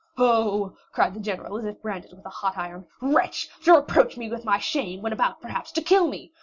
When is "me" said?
4.17-4.31, 6.07-6.31